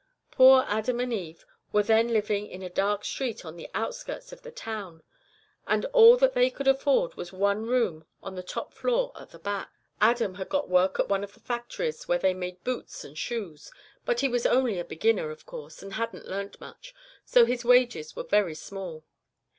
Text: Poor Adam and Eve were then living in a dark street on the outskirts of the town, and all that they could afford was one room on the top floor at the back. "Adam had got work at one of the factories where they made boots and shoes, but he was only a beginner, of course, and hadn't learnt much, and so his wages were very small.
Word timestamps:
Poor 0.31 0.65
Adam 0.67 0.99
and 0.99 1.13
Eve 1.13 1.45
were 1.71 1.83
then 1.83 2.07
living 2.07 2.47
in 2.47 2.63
a 2.63 2.71
dark 2.71 3.05
street 3.05 3.45
on 3.45 3.55
the 3.55 3.69
outskirts 3.75 4.31
of 4.31 4.41
the 4.41 4.49
town, 4.49 5.03
and 5.67 5.85
all 5.93 6.17
that 6.17 6.33
they 6.33 6.49
could 6.49 6.67
afford 6.67 7.13
was 7.13 7.31
one 7.31 7.67
room 7.67 8.07
on 8.23 8.33
the 8.33 8.41
top 8.41 8.73
floor 8.73 9.11
at 9.15 9.29
the 9.29 9.37
back. 9.37 9.69
"Adam 10.01 10.33
had 10.33 10.49
got 10.49 10.67
work 10.67 10.99
at 10.99 11.07
one 11.07 11.23
of 11.23 11.35
the 11.35 11.39
factories 11.39 12.07
where 12.07 12.17
they 12.17 12.33
made 12.33 12.63
boots 12.63 13.03
and 13.03 13.15
shoes, 13.19 13.71
but 14.03 14.21
he 14.21 14.27
was 14.27 14.47
only 14.47 14.79
a 14.79 14.83
beginner, 14.83 15.29
of 15.29 15.45
course, 15.45 15.83
and 15.83 15.93
hadn't 15.93 16.25
learnt 16.27 16.59
much, 16.59 16.95
and 17.21 17.29
so 17.29 17.45
his 17.45 17.63
wages 17.63 18.15
were 18.15 18.23
very 18.23 18.55
small. 18.55 19.05